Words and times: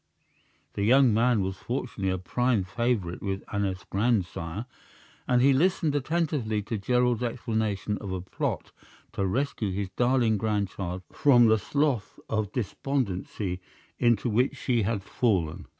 The 0.73 0.83
young 0.83 1.13
man 1.13 1.41
was 1.43 1.57
fortunately 1.57 2.09
a 2.09 2.17
prime 2.17 2.63
favorite 2.63 3.21
with 3.21 3.43
Aneth's 3.53 3.83
grandsire, 3.83 4.65
and 5.27 5.43
he 5.43 5.53
listened 5.53 5.93
attentively 5.93 6.63
to 6.63 6.79
Gerald's 6.79 7.21
explanation 7.21 7.99
of 7.99 8.11
a 8.11 8.19
plot 8.19 8.71
to 9.11 9.27
rescue 9.27 9.71
his 9.71 9.89
darling 9.91 10.39
grandchild 10.39 11.03
from 11.11 11.45
the 11.49 11.59
slough 11.59 12.17
of 12.27 12.51
despondency 12.51 13.61
into 13.99 14.27
which 14.27 14.55
she 14.55 14.81
had 14.81 15.03
fallen. 15.03 15.67